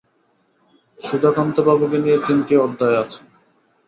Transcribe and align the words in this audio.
সুধাকান্তবাবুকে 0.99 1.97
নিয়ে 2.03 2.17
তিনটি 2.25 2.53
অধ্যায় 2.57 2.97
আছে। 3.03 3.19